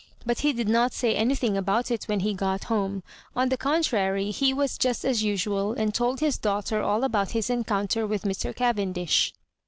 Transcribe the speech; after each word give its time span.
But 0.25 0.39
he 0.39 0.51
did 0.51 0.67
not 0.67 0.93
say 0.93 1.13
anything 1.13 1.55
about 1.55 1.91
it 1.91 2.05
when 2.05 2.21
he 2.21 2.33
got 2.33 2.63
home; 2.63 3.03
on 3.35 3.49
the 3.49 3.55
contrary, 3.55 4.31
he 4.31 4.51
was 4.51 4.79
just 4.79 5.05
as 5.05 5.21
usual, 5.21 5.73
and 5.73 5.93
told 5.93 6.21
his 6.21 6.39
daughter 6.39 6.81
all 6.81 7.03
about 7.03 7.33
his 7.37 7.51
encounter 7.51 8.07
with 8.07 8.23
Mr. 8.23 8.55
Cavendish. 8.55 9.31